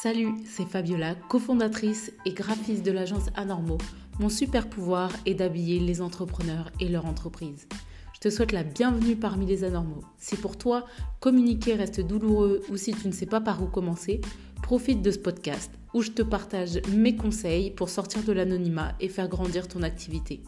Salut, 0.00 0.28
c'est 0.44 0.64
Fabiola, 0.64 1.16
cofondatrice 1.16 2.12
et 2.24 2.32
graphiste 2.32 2.86
de 2.86 2.92
l'agence 2.92 3.30
Anormo. 3.34 3.78
Mon 4.20 4.28
super 4.28 4.70
pouvoir 4.70 5.10
est 5.26 5.34
d'habiller 5.34 5.80
les 5.80 6.00
entrepreneurs 6.00 6.70
et 6.78 6.88
leur 6.88 7.04
entreprise. 7.04 7.66
Je 8.14 8.20
te 8.20 8.30
souhaite 8.30 8.52
la 8.52 8.62
bienvenue 8.62 9.16
parmi 9.16 9.44
les 9.44 9.64
anormaux. 9.64 10.04
Si 10.16 10.36
pour 10.36 10.56
toi, 10.56 10.86
communiquer 11.18 11.74
reste 11.74 12.00
douloureux 12.00 12.60
ou 12.70 12.76
si 12.76 12.92
tu 12.92 13.08
ne 13.08 13.12
sais 13.12 13.26
pas 13.26 13.40
par 13.40 13.60
où 13.60 13.66
commencer, 13.66 14.20
profite 14.62 15.02
de 15.02 15.10
ce 15.10 15.18
podcast 15.18 15.72
où 15.92 16.00
je 16.00 16.12
te 16.12 16.22
partage 16.22 16.80
mes 16.94 17.16
conseils 17.16 17.72
pour 17.72 17.88
sortir 17.88 18.22
de 18.22 18.30
l'anonymat 18.32 18.94
et 19.00 19.08
faire 19.08 19.28
grandir 19.28 19.66
ton 19.66 19.82
activité. 19.82 20.44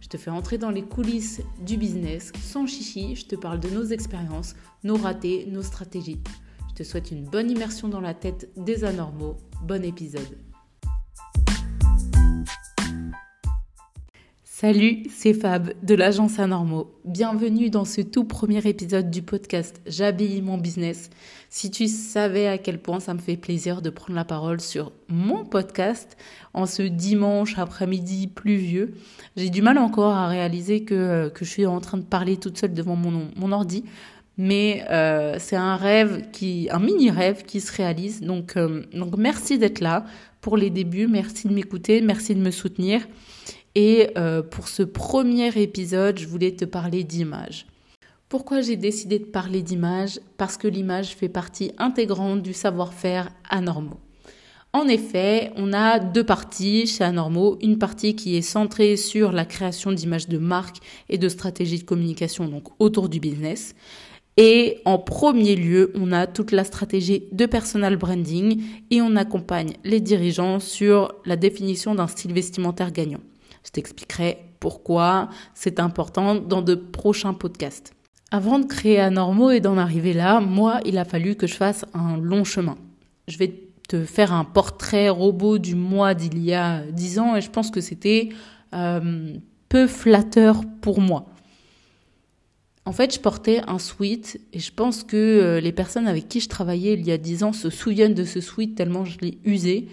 Je 0.00 0.08
te 0.08 0.16
fais 0.16 0.30
entrer 0.30 0.56
dans 0.56 0.70
les 0.70 0.84
coulisses 0.84 1.42
du 1.60 1.76
business 1.76 2.32
sans 2.40 2.66
chichi, 2.66 3.14
je 3.14 3.26
te 3.26 3.36
parle 3.36 3.60
de 3.60 3.68
nos 3.68 3.84
expériences, 3.84 4.56
nos 4.84 4.96
ratés, 4.96 5.44
nos 5.50 5.62
stratégies. 5.62 6.22
Te 6.76 6.82
souhaite 6.82 7.10
une 7.10 7.24
bonne 7.24 7.50
immersion 7.50 7.88
dans 7.88 8.02
la 8.02 8.12
tête 8.12 8.50
des 8.54 8.84
anormaux. 8.84 9.38
Bon 9.62 9.82
épisode. 9.82 10.36
Salut, 14.44 15.04
c'est 15.10 15.32
Fab 15.32 15.72
de 15.82 15.94
l'agence 15.94 16.38
Anormaux. 16.38 16.90
Bienvenue 17.06 17.70
dans 17.70 17.86
ce 17.86 18.02
tout 18.02 18.24
premier 18.24 18.66
épisode 18.66 19.10
du 19.10 19.22
podcast 19.22 19.80
J'habille 19.86 20.42
mon 20.42 20.58
business. 20.58 21.08
Si 21.48 21.70
tu 21.70 21.88
savais 21.88 22.46
à 22.46 22.58
quel 22.58 22.78
point 22.78 23.00
ça 23.00 23.14
me 23.14 23.20
fait 23.20 23.38
plaisir 23.38 23.80
de 23.80 23.88
prendre 23.88 24.16
la 24.16 24.26
parole 24.26 24.60
sur 24.60 24.92
mon 25.08 25.46
podcast 25.46 26.18
en 26.52 26.66
ce 26.66 26.82
dimanche 26.82 27.58
après-midi 27.58 28.26
pluvieux, 28.26 28.92
j'ai 29.36 29.48
du 29.48 29.62
mal 29.62 29.78
encore 29.78 30.12
à 30.12 30.28
réaliser 30.28 30.84
que, 30.84 31.32
je 31.38 31.44
suis 31.44 31.64
en 31.64 31.80
train 31.80 31.96
de 31.96 32.04
parler 32.04 32.36
toute 32.36 32.58
seule 32.58 32.74
devant 32.74 32.96
mon 32.96 33.52
ordi 33.52 33.84
mais 34.38 34.84
euh, 34.90 35.36
c'est 35.38 35.56
un 35.56 35.76
rêve 35.76 36.30
qui, 36.30 36.68
un 36.70 36.78
mini 36.78 37.10
rêve 37.10 37.44
qui 37.44 37.60
se 37.60 37.72
réalise. 37.72 38.20
Donc, 38.20 38.56
euh, 38.56 38.82
donc 38.92 39.16
merci 39.16 39.58
d'être 39.58 39.80
là 39.80 40.04
pour 40.40 40.56
les 40.56 40.70
débuts, 40.70 41.06
merci 41.06 41.48
de 41.48 41.52
m'écouter, 41.52 42.00
merci 42.00 42.34
de 42.34 42.40
me 42.40 42.50
soutenir. 42.50 43.06
Et 43.74 44.10
euh, 44.16 44.42
pour 44.42 44.68
ce 44.68 44.82
premier 44.82 45.48
épisode, 45.60 46.18
je 46.18 46.26
voulais 46.26 46.52
te 46.52 46.64
parler 46.64 47.04
d'image. 47.04 47.66
Pourquoi 48.28 48.60
j'ai 48.60 48.76
décidé 48.76 49.18
de 49.18 49.24
parler 49.24 49.62
d'image? 49.62 50.20
Parce 50.36 50.56
que 50.56 50.66
l'image 50.66 51.14
fait 51.14 51.28
partie 51.28 51.72
intégrante 51.78 52.42
du 52.42 52.52
savoir-faire 52.52 53.30
anormaux. 53.48 54.00
En 54.72 54.88
effet, 54.88 55.52
on 55.56 55.72
a 55.72 55.98
deux 55.98 56.24
parties 56.24 56.86
chez 56.86 57.02
Anormo. 57.02 57.56
Une 57.62 57.78
partie 57.78 58.14
qui 58.14 58.36
est 58.36 58.42
centrée 58.42 58.96
sur 58.96 59.32
la 59.32 59.46
création 59.46 59.90
d'images 59.90 60.28
de 60.28 60.36
marque 60.36 60.78
et 61.08 61.16
de 61.16 61.28
stratégies 61.30 61.78
de 61.78 61.84
communication, 61.84 62.46
donc 62.46 62.68
autour 62.78 63.08
du 63.08 63.18
business. 63.18 63.74
Et 64.36 64.82
en 64.84 64.98
premier 64.98 65.56
lieu, 65.56 65.92
on 65.94 66.12
a 66.12 66.26
toute 66.26 66.52
la 66.52 66.64
stratégie 66.64 67.24
de 67.32 67.46
personal 67.46 67.96
branding 67.96 68.62
et 68.90 69.00
on 69.00 69.16
accompagne 69.16 69.72
les 69.82 70.00
dirigeants 70.00 70.60
sur 70.60 71.14
la 71.24 71.36
définition 71.36 71.94
d'un 71.94 72.06
style 72.06 72.34
vestimentaire 72.34 72.92
gagnant. 72.92 73.20
Je 73.64 73.70
t'expliquerai 73.70 74.38
pourquoi 74.60 75.30
c'est 75.54 75.80
important 75.80 76.34
dans 76.34 76.60
de 76.60 76.74
prochains 76.74 77.32
podcasts. 77.32 77.94
Avant 78.30 78.58
de 78.58 78.66
créer 78.66 79.00
Anormo 79.00 79.50
et 79.50 79.60
d'en 79.60 79.78
arriver 79.78 80.12
là, 80.12 80.40
moi, 80.40 80.80
il 80.84 80.98
a 80.98 81.04
fallu 81.04 81.36
que 81.36 81.46
je 81.46 81.54
fasse 81.54 81.86
un 81.94 82.18
long 82.18 82.44
chemin. 82.44 82.76
Je 83.28 83.38
vais 83.38 83.62
te 83.88 84.04
faire 84.04 84.32
un 84.32 84.44
portrait 84.44 85.08
robot 85.08 85.58
du 85.58 85.74
mois 85.74 86.14
d'il 86.14 86.38
y 86.44 86.52
a 86.52 86.82
dix 86.90 87.18
ans 87.18 87.36
et 87.36 87.40
je 87.40 87.50
pense 87.50 87.70
que 87.70 87.80
c'était 87.80 88.30
euh, 88.74 89.34
peu 89.68 89.86
flatteur 89.86 90.62
pour 90.82 91.00
moi. 91.00 91.26
En 92.86 92.92
fait, 92.92 93.12
je 93.12 93.18
portais 93.18 93.60
un 93.66 93.80
sweat 93.80 94.40
et 94.52 94.60
je 94.60 94.72
pense 94.72 95.02
que 95.02 95.16
euh, 95.16 95.60
les 95.60 95.72
personnes 95.72 96.06
avec 96.06 96.28
qui 96.28 96.38
je 96.38 96.48
travaillais 96.48 96.94
il 96.94 97.04
y 97.04 97.10
a 97.10 97.18
10 97.18 97.42
ans 97.42 97.52
se 97.52 97.68
souviennent 97.68 98.14
de 98.14 98.22
ce 98.22 98.40
sweat 98.40 98.76
tellement 98.76 99.04
je 99.04 99.18
l'ai 99.18 99.38
usé. 99.44 99.88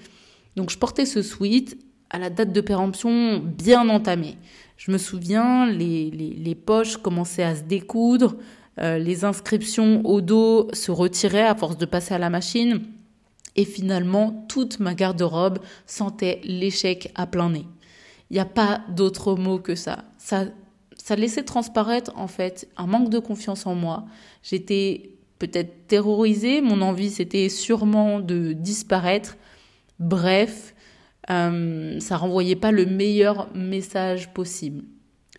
Donc 0.55 0.69
je 0.69 0.77
portais 0.77 1.07
ce 1.07 1.23
sweat 1.23 1.75
à 2.11 2.19
la 2.19 2.29
date 2.29 2.53
de 2.53 2.61
péremption 2.61 3.39
bien 3.39 3.89
entamée. 3.89 4.37
Je 4.77 4.91
me 4.91 4.99
souviens, 4.99 5.65
les, 5.65 6.11
les, 6.11 6.55
poches 6.55 6.97
commençaient 6.97 7.43
à 7.43 7.55
se 7.55 7.63
découdre, 7.63 8.35
euh, 8.79 8.99
les 8.99 9.25
inscriptions 9.25 10.05
au 10.05 10.21
dos 10.21 10.67
se 10.73 10.91
retiraient 10.91 11.47
à 11.47 11.55
force 11.55 11.77
de 11.77 11.85
passer 11.85 12.13
à 12.13 12.19
la 12.19 12.29
machine. 12.29 12.81
Et 13.55 13.65
finalement, 13.65 14.45
toute 14.49 14.79
ma 14.79 14.93
garde-robe 14.93 15.59
sentait 15.87 16.41
l'échec 16.43 17.11
à 17.15 17.25
plein 17.25 17.49
nez. 17.49 17.65
Il 18.29 18.35
n'y 18.35 18.39
a 18.39 18.45
pas 18.45 18.81
d'autre 18.89 19.35
mot 19.35 19.57
que 19.57 19.73
ça. 19.73 20.05
Ça 20.17 20.45
ça 21.03 21.17
laissait 21.17 21.43
transparaître 21.43 22.13
en 22.15 22.27
fait 22.27 22.69
un 22.77 22.87
manque 22.87 23.09
de 23.09 23.19
confiance 23.19 23.65
en 23.65 23.75
moi. 23.75 24.05
J'étais 24.41 25.09
peut-être 25.37 25.85
terrorisée, 25.87 26.61
mon 26.61 26.79
envie 26.81 27.09
c'était 27.09 27.49
sûrement 27.49 28.21
de 28.21 28.53
disparaître. 28.53 29.35
Bref, 29.99 30.73
euh, 31.29 31.99
ça 31.99 32.15
renvoyait 32.15 32.55
pas 32.55 32.71
le 32.71 32.85
meilleur 32.85 33.53
message 33.53 34.33
possible. 34.33 34.85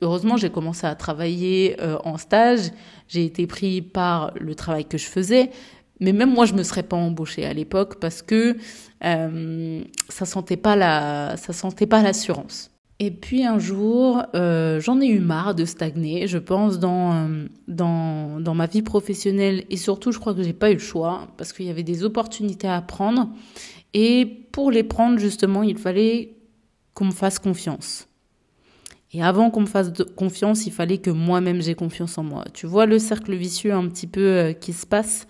Heureusement, 0.03 0.36
j'ai 0.36 0.50
commencé 0.50 0.86
à 0.86 0.94
travailler 0.94 1.80
euh, 1.80 1.97
en 2.04 2.19
stage, 2.19 2.70
j'ai 3.08 3.24
été 3.24 3.47
pris 3.47 3.80
par 3.80 4.32
le 4.38 4.54
travail 4.54 4.84
que 4.84 4.98
je 4.98 5.06
faisais, 5.06 5.50
mais 5.98 6.12
même 6.12 6.30
moi, 6.30 6.44
je 6.44 6.53
me 6.53 6.62
serais 6.62 6.82
pas 6.82 6.98
embauchée 6.98 7.47
à 7.47 7.54
l'époque 7.54 8.00
parce 8.00 8.20
que 8.20 8.58
euh, 9.03 9.82
ça 10.10 10.26
sentait 10.26 10.58
pas 10.58 10.76
la, 10.76 11.38
ça 11.38 11.54
sentait 11.54 11.86
pas 11.86 12.03
l'assurance. 12.03 12.73
Et 13.00 13.10
puis 13.10 13.44
un 13.44 13.59
jour, 13.59 14.22
euh, 14.34 14.81
j'en 14.81 15.00
ai 15.00 15.09
eu 15.09 15.19
marre 15.19 15.55
de 15.55 15.65
stagner, 15.65 16.28
je 16.28 16.38
pense, 16.38 16.78
dans, 16.78 17.12
euh, 17.12 17.47
dans, 17.66 18.41
dans 18.41 18.55
ma 18.55 18.66
vie 18.66 18.82
professionnelle. 18.82 19.65
Et 19.69 19.77
surtout, 19.77 20.12
je 20.12 20.21
crois 20.21 20.32
que 20.32 20.43
j'ai 20.43 20.53
pas 20.53 20.71
eu 20.71 20.75
le 20.75 20.81
choix 20.81 21.27
parce 21.37 21.53
qu'il 21.53 21.66
y 21.66 21.71
avait 21.71 21.83
des 21.83 22.04
opportunités 22.04 22.69
à 22.69 22.81
prendre. 22.81 23.31
Et 23.94 24.47
pour 24.53 24.71
les 24.71 24.84
prendre, 24.84 25.19
justement, 25.19 25.65
il 25.65 25.77
fallait 25.77 26.37
qu'on 26.94 27.06
me 27.06 27.10
fasse 27.10 27.41
confiance. 27.41 28.06
Et 29.12 29.22
avant 29.22 29.50
qu'on 29.50 29.62
me 29.62 29.66
fasse 29.66 29.91
confiance, 30.16 30.66
il 30.66 30.72
fallait 30.72 30.99
que 30.99 31.10
moi-même 31.10 31.62
j'ai 31.62 31.75
confiance 31.75 32.16
en 32.19 32.22
moi. 32.22 32.44
Tu 32.53 32.66
vois 32.66 32.87
le 32.87 33.00
cercle 33.00 33.34
vicieux 33.34 33.72
un 33.72 33.88
petit 33.88 34.06
peu 34.06 34.21
euh, 34.21 34.53
qui 34.53 34.72
se 34.72 34.87
passe. 34.87 35.27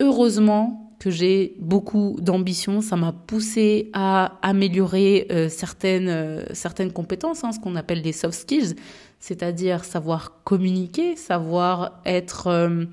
heureusement, 0.00 0.89
que 1.00 1.10
j'ai 1.10 1.54
beaucoup 1.58 2.16
d'ambition. 2.20 2.82
Ça 2.82 2.94
m'a 2.94 3.12
poussé 3.12 3.90
à 3.94 4.38
améliorer 4.42 5.26
euh, 5.32 5.48
certaines, 5.48 6.08
euh, 6.08 6.44
certaines 6.52 6.92
compétences, 6.92 7.42
hein, 7.42 7.52
ce 7.52 7.58
qu'on 7.58 7.74
appelle 7.74 8.02
des 8.02 8.12
soft 8.12 8.38
skills, 8.38 8.76
c'est-à-dire 9.18 9.84
savoir 9.84 10.42
communiquer, 10.44 11.16
savoir 11.16 12.00
être, 12.04 12.48
euh, 12.48 12.84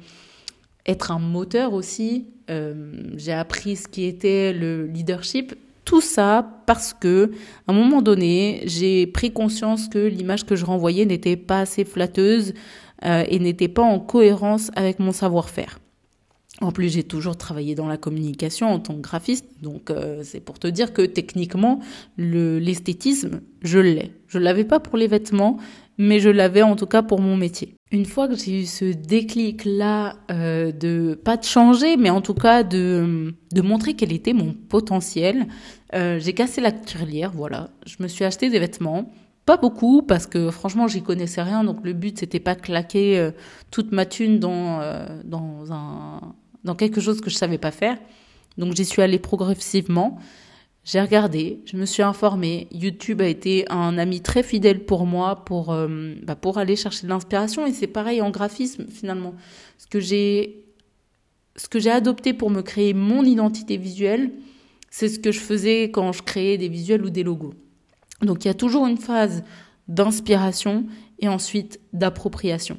être 0.87 1.11
un 1.11 1.19
moteur 1.19 1.73
aussi. 1.73 2.25
j'ai 3.17 3.33
appris 3.33 3.75
ce 3.75 3.89
qui 3.89 4.05
était 4.05 4.53
le 4.53 4.85
leadership. 4.85 5.53
Tout 5.83 5.99
ça 5.99 6.47
parce 6.65 6.93
que, 6.93 7.31
à 7.67 7.73
un 7.73 7.75
moment 7.75 8.01
donné, 8.01 8.61
j'ai 8.65 9.05
pris 9.05 9.31
conscience 9.31 9.89
que 9.89 9.99
l'image 9.99 10.45
que 10.45 10.55
je 10.55 10.63
renvoyais 10.63 11.05
n'était 11.05 11.35
pas 11.35 11.59
assez 11.59 11.83
flatteuse 11.83 12.53
et 13.03 13.39
n'était 13.39 13.67
pas 13.67 13.83
en 13.83 13.99
cohérence 13.99 14.71
avec 14.75 14.99
mon 14.99 15.11
savoir-faire. 15.11 15.79
En 16.59 16.71
plus, 16.71 16.89
j'ai 16.89 17.03
toujours 17.03 17.37
travaillé 17.37 17.75
dans 17.75 17.87
la 17.87 17.97
communication 17.97 18.67
en 18.67 18.79
tant 18.79 18.95
que 18.95 19.01
graphiste, 19.01 19.45
donc 19.61 19.91
euh, 19.91 20.21
c'est 20.23 20.39
pour 20.39 20.57
te 20.57 20.65
dire 20.67 20.91
que 20.91 21.03
techniquement, 21.03 21.79
l'esthétisme, 22.17 23.41
je 23.61 23.77
l'ai. 23.77 24.11
Je 24.27 24.39
l'avais 24.39 24.63
pas 24.63 24.79
pour 24.79 24.97
les 24.97 25.07
vêtements, 25.07 25.57
mais 25.99 26.19
je 26.19 26.29
l'avais 26.29 26.63
en 26.63 26.75
tout 26.75 26.87
cas 26.87 27.03
pour 27.03 27.21
mon 27.21 27.37
métier. 27.37 27.75
Une 27.91 28.05
fois 28.05 28.27
que 28.27 28.35
j'ai 28.35 28.61
eu 28.61 28.65
ce 28.65 28.85
déclic-là 28.85 30.15
euh, 30.31 30.71
de 30.71 31.13
pas 31.23 31.37
de 31.37 31.43
changer, 31.43 31.95
mais 31.95 32.09
en 32.09 32.21
tout 32.21 32.33
cas 32.33 32.63
de, 32.63 33.35
de 33.53 33.61
montrer 33.61 33.93
quel 33.93 34.11
était 34.11 34.33
mon 34.33 34.53
potentiel, 34.53 35.45
euh, 35.93 36.19
j'ai 36.19 36.33
cassé 36.33 36.59
la 36.59 36.71
tirelire, 36.71 37.31
voilà. 37.35 37.69
Je 37.85 37.97
me 37.99 38.07
suis 38.07 38.25
acheté 38.25 38.49
des 38.49 38.59
vêtements, 38.59 39.11
pas 39.45 39.57
beaucoup 39.57 40.01
parce 40.01 40.25
que 40.25 40.49
franchement 40.49 40.87
j'y 40.87 41.03
connaissais 41.03 41.43
rien, 41.43 41.63
donc 41.63 41.77
le 41.83 41.93
but 41.93 42.17
c'était 42.17 42.39
pas 42.39 42.55
claquer 42.55 43.19
euh, 43.19 43.31
toute 43.69 43.91
ma 43.91 44.07
thune 44.07 44.39
dans 44.39 44.81
dans 45.23 45.71
un 45.71 46.33
dans 46.67 46.75
quelque 46.75 47.01
chose 47.01 47.21
que 47.21 47.29
je 47.29 47.35
savais 47.35 47.57
pas 47.57 47.71
faire. 47.71 47.97
Donc 48.57 48.75
j'y 48.75 48.85
suis 48.85 49.01
allée 49.01 49.19
progressivement. 49.19 50.19
J'ai 50.83 51.01
regardé, 51.01 51.59
je 51.65 51.75
me 51.75 51.85
suis 51.85 52.03
informée. 52.03 52.67
YouTube 52.71 53.21
a 53.21 53.27
été 53.27 53.65
un 53.69 53.97
ami 53.97 54.21
très 54.21 54.43
fidèle 54.43 54.85
pour 54.85 55.05
moi 55.05 55.43
pour 55.43 55.73
euh, 55.73 56.15
bah 56.23 56.35
pour 56.35 56.57
aller 56.57 56.75
chercher 56.75 57.03
de 57.03 57.09
l'inspiration 57.09 57.65
et 57.65 57.73
c'est 57.73 57.87
pareil 57.87 58.21
en 58.21 58.29
graphisme 58.29 58.85
finalement. 58.89 59.33
Ce 59.77 59.87
que 59.87 59.99
j'ai 59.99 60.65
ce 61.55 61.67
que 61.67 61.79
j'ai 61.79 61.89
adopté 61.89 62.33
pour 62.33 62.49
me 62.49 62.61
créer 62.61 62.93
mon 62.93 63.23
identité 63.23 63.77
visuelle, 63.77 64.31
c'est 64.91 65.09
ce 65.09 65.19
que 65.19 65.31
je 65.31 65.39
faisais 65.39 65.85
quand 65.85 66.11
je 66.11 66.21
créais 66.21 66.57
des 66.57 66.69
visuels 66.69 67.03
ou 67.03 67.09
des 67.09 67.23
logos. 67.23 67.53
Donc 68.21 68.45
il 68.45 68.47
y 68.47 68.51
a 68.51 68.53
toujours 68.53 68.87
une 68.87 68.97
phase 68.97 69.43
d'inspiration 69.87 70.85
et 71.19 71.27
ensuite 71.27 71.79
d'appropriation. 71.93 72.77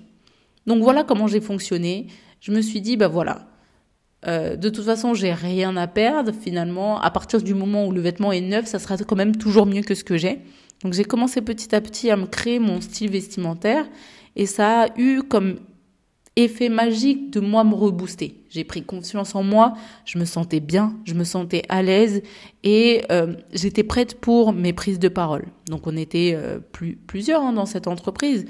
Donc 0.67 0.82
voilà 0.82 1.05
comment 1.05 1.26
j'ai 1.26 1.41
fonctionné. 1.41 2.06
Je 2.41 2.52
me 2.52 2.61
suis 2.62 2.81
dit 2.81 2.96
bah 2.96 3.08
voilà, 3.08 3.49
euh, 4.26 4.56
de 4.56 4.69
toute 4.69 4.85
façon, 4.85 5.15
j'ai 5.15 5.32
rien 5.32 5.76
à 5.76 5.87
perdre 5.87 6.32
finalement. 6.32 7.00
À 7.00 7.11
partir 7.11 7.41
du 7.41 7.55
moment 7.55 7.87
où 7.87 7.93
le 7.93 8.00
vêtement 8.00 8.32
est 8.32 8.41
neuf, 8.41 8.67
ça 8.67 8.79
sera 8.79 8.97
quand 8.97 9.17
même 9.17 9.37
toujours 9.37 9.67
mieux 9.67 9.82
que 9.82 9.94
ce 9.94 10.05
que 10.05 10.17
j'ai. 10.17 10.41
Donc 10.82 10.93
j'ai 10.93 11.05
commencé 11.05 11.41
petit 11.41 11.75
à 11.75 11.81
petit 11.81 12.11
à 12.11 12.17
me 12.17 12.26
créer 12.26 12.59
mon 12.59 12.81
style 12.81 13.11
vestimentaire 13.11 13.87
et 14.37 14.47
ça 14.47 14.82
a 14.82 14.88
eu 14.97 15.23
comme 15.23 15.56
effet 16.37 16.69
magique 16.69 17.31
de 17.31 17.41
moi 17.41 17.65
me 17.65 17.75
rebooster. 17.75 18.44
J'ai 18.49 18.62
pris 18.62 18.82
confiance 18.85 19.35
en 19.35 19.43
moi, 19.43 19.75
je 20.05 20.19
me 20.19 20.25
sentais 20.25 20.61
bien, 20.61 20.97
je 21.05 21.15
me 21.15 21.25
sentais 21.25 21.62
à 21.69 21.82
l'aise 21.82 22.23
et 22.62 23.03
euh, 23.11 23.35
j'étais 23.53 23.82
prête 23.82 24.20
pour 24.20 24.53
mes 24.53 24.73
prises 24.73 25.00
de 25.00 25.09
parole. 25.09 25.47
Donc 25.67 25.88
on 25.88 25.97
était 25.97 26.35
euh, 26.37 26.61
plus, 26.61 26.94
plusieurs 26.94 27.43
hein, 27.43 27.53
dans 27.53 27.67
cette 27.67 27.88
entreprise 27.88 28.47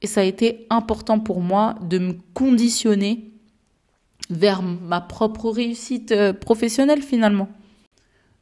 et 0.00 0.06
ça 0.06 0.22
a 0.22 0.24
été 0.24 0.66
important 0.70 1.18
pour 1.18 1.40
moi 1.42 1.74
de 1.82 1.98
me 1.98 2.14
conditionner 2.32 3.30
vers 4.30 4.62
ma 4.62 5.00
propre 5.00 5.50
réussite 5.50 6.12
euh, 6.12 6.32
professionnelle 6.32 7.02
finalement. 7.02 7.48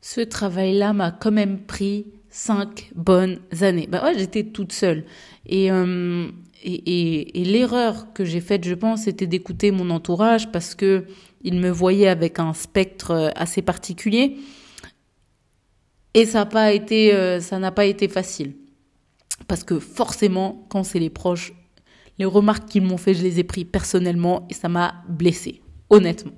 Ce 0.01 0.21
travail-là 0.21 0.93
m'a 0.93 1.11
quand 1.11 1.33
même 1.33 1.61
pris 1.61 2.07
cinq 2.29 2.91
bonnes 2.95 3.39
années. 3.61 3.89
Bah 3.91 4.03
ouais, 4.05 4.19
j'étais 4.19 4.45
toute 4.45 4.73
seule. 4.73 5.05
Et, 5.47 5.71
euh, 5.71 6.29
et, 6.63 7.45
l'erreur 7.45 8.13
que 8.13 8.25
j'ai 8.25 8.41
faite, 8.41 8.65
je 8.65 8.75
pense, 8.75 9.03
c'était 9.03 9.27
d'écouter 9.27 9.71
mon 9.71 9.91
entourage 9.91 10.51
parce 10.53 10.75
que 10.75 11.07
me 11.45 11.71
voyait 11.71 12.09
avec 12.09 12.39
un 12.39 12.53
spectre 12.53 13.11
euh, 13.13 13.29
assez 13.37 13.63
particulier. 13.63 14.37
Et 16.15 16.25
ça 16.27 16.41
n'a 16.41 16.47
pas 16.47 16.73
été, 16.73 17.41
ça 17.41 17.59
n'a 17.59 17.71
pas 17.71 17.85
été 17.85 18.09
facile. 18.09 18.55
Parce 19.49 19.65
que 19.65 19.79
forcément, 19.79 20.67
quand 20.71 20.83
c'est 20.83 20.99
les 20.99 21.11
proches, 21.11 21.53
les 22.19 22.25
remarques 22.25 22.67
qu'ils 22.69 22.83
m'ont 22.83 22.97
fait, 22.97 23.15
je 23.15 23.23
les 23.23 23.39
ai 23.39 23.45
pris 23.45 23.65
personnellement 23.65 24.47
et 24.49 24.55
ça 24.55 24.69
m'a 24.69 25.03
blessée, 25.09 25.61
honnêtement. 25.91 26.33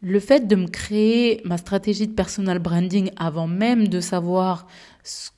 Le 0.00 0.20
fait 0.20 0.46
de 0.46 0.56
me 0.56 0.66
créer 0.66 1.40
ma 1.44 1.56
stratégie 1.56 2.06
de 2.06 2.12
personal 2.12 2.58
branding 2.58 3.10
avant 3.16 3.46
même 3.46 3.88
de 3.88 4.00
savoir 4.00 4.66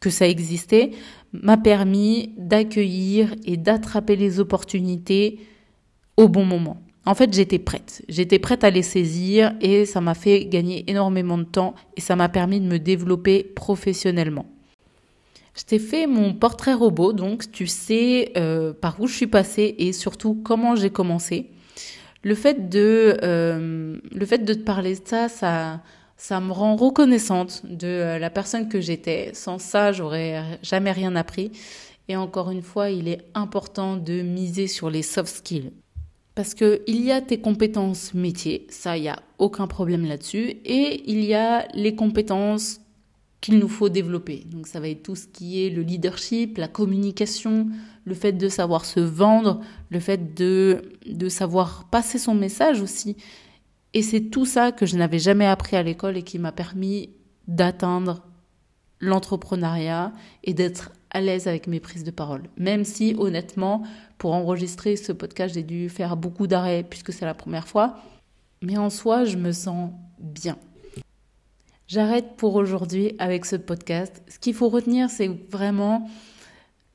que 0.01 0.11
ça 0.11 0.29
existait 0.29 0.91
m'a 1.33 1.57
permis 1.57 2.35
d'accueillir 2.37 3.35
et 3.45 3.57
d'attraper 3.57 4.17
les 4.17 4.41
opportunités 4.41 5.41
au 6.17 6.29
bon 6.29 6.45
moment. 6.45 6.83
En 7.05 7.15
fait, 7.15 7.33
j'étais 7.33 7.61
prête. 7.61 8.03
J'étais 8.09 8.41
prête 8.41 8.65
à 8.65 8.71
les 8.71 8.83
saisir 8.83 9.55
et 9.61 9.85
ça 9.85 10.01
m'a 10.01 10.15
fait 10.15 10.47
gagner 10.47 10.91
énormément 10.91 11.39
de 11.39 11.45
temps 11.45 11.75
et 11.97 12.01
ça 12.01 12.17
m'a 12.17 12.29
permis 12.29 12.61
de 12.61 12.67
me 12.67 12.79
développer 12.79 13.45
professionnellement. 13.45 14.47
Je 15.57 15.63
t'ai 15.63 15.79
fait 15.79 16.07
mon 16.07 16.35
portrait 16.35 16.75
robot, 16.75 17.13
donc 17.13 17.51
tu 17.51 17.67
sais 17.67 18.33
euh, 18.37 18.73
par 18.75 19.01
où 19.01 19.07
je 19.07 19.15
suis 19.15 19.27
passée 19.29 19.77
et 19.79 19.93
surtout 19.93 20.35
comment 20.35 20.75
j'ai 20.75 20.91
commencé. 20.91 21.51
Le 22.27 22.35
fait 22.35 22.69
de, 22.69 23.17
euh, 23.23 23.99
le 24.11 24.27
fait 24.27 24.39
de 24.39 24.53
te 24.53 24.59
parler 24.59 24.97
de 24.97 25.07
ça, 25.07 25.29
ça, 25.29 25.81
ça 26.17 26.41
me 26.41 26.51
rend 26.51 26.75
reconnaissante 26.75 27.63
de 27.65 27.87
euh, 27.87 28.19
la 28.19 28.31
personne 28.31 28.69
que 28.69 28.81
j'étais. 28.81 29.31
Sans 29.33 29.61
ça, 29.61 29.93
j'aurais 29.93 30.59
jamais 30.61 30.91
rien 30.91 31.15
appris. 31.15 31.53
Et 32.09 32.17
encore 32.17 32.51
une 32.51 32.63
fois, 32.63 32.91
il 32.91 33.07
est 33.07 33.21
important 33.35 33.97
de 33.97 34.23
miser 34.23 34.67
sur 34.67 34.91
les 34.91 35.03
soft 35.03 35.37
skills. 35.37 35.71
Parce 36.35 36.55
que 36.55 36.83
il 36.89 37.05
y 37.05 37.13
a 37.13 37.21
tes 37.21 37.39
compétences 37.39 38.13
métiers, 38.13 38.67
ça, 38.71 38.97
il 38.97 39.03
n'y 39.03 39.09
a 39.09 39.21
aucun 39.39 39.69
problème 39.69 40.05
là-dessus. 40.05 40.57
Et 40.65 41.09
il 41.09 41.25
y 41.25 41.33
a 41.33 41.69
les 41.75 41.95
compétences 41.95 42.81
qu'il 43.47 43.61
nous 43.61 43.69
faut 43.69 43.89
développer. 43.89 44.43
Donc 44.51 44.67
ça 44.67 44.81
va 44.81 44.89
être 44.89 45.05
tout 45.05 45.15
ce 45.15 45.29
qui 45.29 45.65
est 45.65 45.71
le 45.71 45.83
leadership, 45.83 46.59
la 46.59 46.67
communication, 46.67 47.69
le 48.05 48.15
fait 48.15 48.33
de 48.33 48.49
savoir 48.49 48.85
se 48.85 48.99
vendre, 48.99 49.61
le 49.89 50.01
fait 50.01 50.35
de, 50.35 50.83
de 51.09 51.29
savoir 51.29 51.89
passer 51.89 52.19
son 52.19 52.35
message 52.35 52.83
aussi. 52.83 53.17
Et 53.95 54.03
c'est 54.03 54.23
tout 54.31 54.47
ça 54.47 54.73
que 54.73 54.85
je 54.85 54.97
n'avais 54.97 55.21
jamais 55.21 55.47
appris 55.47 55.77
à 55.77 55.85
l'école 55.85 56.17
et 56.17 56.25
qui 56.25 56.41
m'a 56.41 56.51
permis 56.51 57.11
d'atteindre 57.47 58.25
l'entrepreneuriat 58.99 60.13
et 60.43 60.53
d'être 60.53 60.91
à 61.11 61.21
l'aise 61.21 61.47
avec 61.47 61.69
mes 61.69 61.79
prises 61.79 62.03
de 62.03 62.11
parole. 62.11 62.43
Même 62.57 62.85
si, 62.85 63.15
honnêtement, 63.17 63.85
pour 64.19 64.35
enregistrer 64.35 64.97
ce 64.97 65.13
podcast, 65.13 65.55
j'ai 65.55 65.63
dû 65.63 65.89
faire 65.89 66.17
beaucoup 66.17 66.49
d'arrêts 66.49 66.83
puisque 66.83 67.13
c'est 67.13 67.25
la 67.25 67.35
première 67.35 67.69
fois. 67.69 67.99
Mais 68.61 68.77
en 68.77 68.91
soi, 68.91 69.25
je 69.25 69.37
me 69.37 69.53
sens 69.53 69.93
bien. 70.19 70.59
J'arrête 71.89 72.37
pour 72.37 72.57
aujourd'hui 72.57 73.15
avec 73.19 73.45
ce 73.45 73.55
podcast. 73.55 74.23
Ce 74.29 74.39
qu'il 74.39 74.55
faut 74.55 74.69
retenir, 74.69 75.09
c'est 75.09 75.31
vraiment 75.51 76.11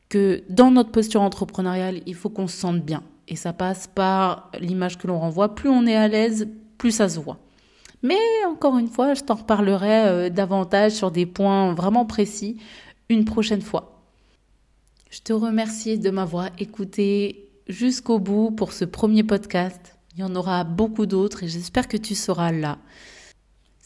que 0.10 0.44
dans 0.50 0.70
notre 0.70 0.92
posture 0.92 1.22
entrepreneuriale, 1.22 2.02
il 2.06 2.16
faut 2.16 2.30
qu'on 2.30 2.48
se 2.48 2.58
sente 2.58 2.82
bien. 2.82 3.02
Et 3.30 3.38
ça 3.38 3.54
passe 3.54 3.88
par 3.88 4.52
l'image 4.60 4.98
que 4.98 5.08
l'on 5.08 5.20
renvoie. 5.20 5.56
Plus 5.56 5.70
on 5.70 5.86
est 5.86 5.96
à 5.96 6.10
l'aise, 6.10 6.50
plus 6.78 6.92
ça 6.92 7.08
se 7.08 7.20
voit. 7.20 7.38
Mais 8.04 8.20
encore 8.50 8.78
une 8.78 8.90
fois, 8.90 9.14
je 9.14 9.22
t'en 9.22 9.36
reparlerai 9.36 10.08
euh, 10.08 10.30
davantage 10.30 10.92
sur 10.92 11.12
des 11.12 11.26
points 11.26 11.74
vraiment 11.74 12.06
précis 12.06 12.58
une 13.08 13.24
prochaine 13.24 13.62
fois. 13.62 14.02
Je 15.10 15.22
te 15.22 15.32
remercie 15.32 16.00
de 16.00 16.10
m'avoir 16.10 16.50
écouté 16.58 17.50
jusqu'au 17.68 18.20
bout 18.20 18.52
pour 18.52 18.74
ce 18.74 18.84
premier 18.84 19.24
podcast. 19.24 19.98
Il 20.16 20.22
y 20.22 20.24
en 20.24 20.36
aura 20.36 20.66
beaucoup 20.66 21.06
d'autres 21.06 21.44
et 21.44 21.48
j'espère 21.48 21.88
que 21.88 21.98
tu 21.98 22.16
seras 22.16 22.52
là. 22.52 22.78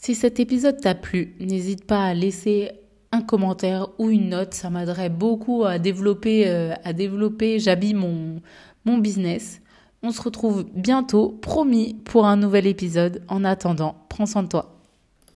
Si 0.06 0.14
cet 0.14 0.38
épisode 0.38 0.80
t'a 0.80 0.94
plu, 0.94 1.34
n'hésite 1.40 1.84
pas 1.84 2.04
à 2.04 2.14
laisser 2.14 2.70
un 3.10 3.22
commentaire 3.22 3.88
ou 3.98 4.08
une 4.08 4.28
note. 4.28 4.54
Ça 4.54 4.70
m'aiderait 4.70 5.10
beaucoup 5.10 5.64
à 5.64 5.80
développer, 5.80 6.46
euh, 6.46 6.74
à 6.84 6.92
développer, 6.92 7.58
j'habille 7.58 7.94
mon, 7.94 8.40
mon 8.84 8.98
business. 8.98 9.60
On 10.04 10.12
se 10.12 10.22
retrouve 10.22 10.64
bientôt, 10.72 11.30
promis, 11.30 11.94
pour 12.04 12.24
un 12.24 12.36
nouvel 12.36 12.68
épisode. 12.68 13.24
En 13.26 13.42
attendant, 13.42 13.96
prends 14.08 14.26
soin 14.26 14.44
de 14.44 14.48
toi. 14.48 14.75